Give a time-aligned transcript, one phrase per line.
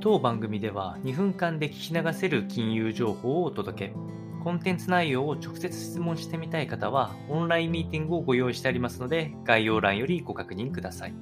[0.00, 3.94] 当番組では2分間で聞き流せる金融情報をお届け。
[4.44, 11.14] コンテンツ内容を直接質問してみたい方は、オンラインミーティングをご用意してありますので、概要欄よりご確認ください。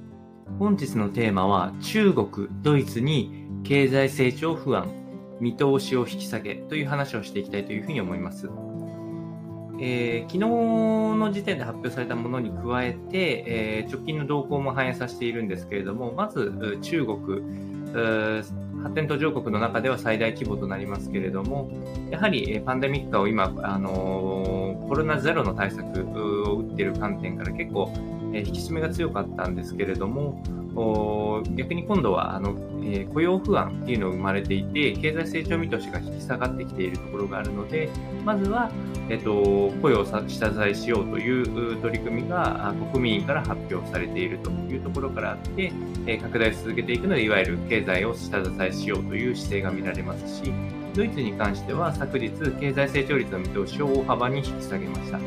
[0.59, 4.87] 本日のテーマは、中国、ドイツに経済成長不安、
[5.39, 8.47] 見通しを引き下げという話をしていきたいというふうに思います。
[9.79, 17.41] えー、昨日の時点で発表されたものに加えて、えー、直近の動向も反映させているんですけれども、まず中国、
[18.83, 21.69] 発展途上国の中では最大規模となりますけれども、
[22.11, 26.01] やはりパンデミック化を今、あのコロナゼロの対策
[26.49, 27.91] を打っている観点から結構、
[28.33, 30.41] え引き締めが強かったんですけれども、
[31.55, 37.89] 逆に今度はあの、えー、雇用不安っていうのが生まれていて、経済成長見通しが引き下がってきているところがあるので、
[38.23, 38.69] まずは、
[39.09, 45.71] えっ、と、雇用を下支えしようという取り組みが国民から発表されているというところからあって、
[46.05, 50.51] え、拡大し続けていくので、いわゆる経済を下支えしようという姿勢が見られますし、
[50.93, 55.19] ドイツに関しては昨日、経済成長率の見通しを大幅に引き下げました。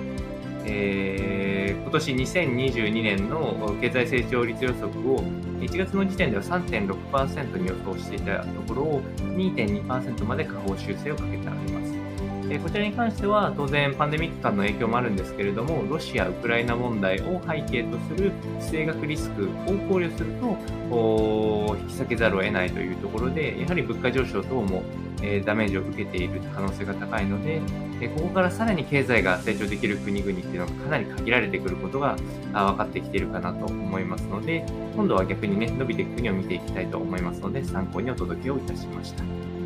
[0.65, 5.23] えー、今年2022年の経済成長率予測を
[5.61, 12.10] 1月の時点では3.6%に予想していたところを2.2%まで下方修正をかけてあります。
[12.51, 19.47] えこちらに関しては当然パンデミック間の影響もあるんですけれども、ロシア・ウクライナ問題を背景とする地政学リスクを
[19.89, 24.83] 考慮すると、引き下げざるを得ないというところで、やはり物価上昇等も
[25.23, 27.61] えダメージを受けている可能性が高いので、
[28.01, 32.17] えここからさらに経済が成長できる国々っていうのがかなり限られてくることが
[32.53, 39.60] 分かってきているかなと思いますので、今度は逆にね、伸びていく国を見ていきたいと思いますので、参考にお届けをいたしました。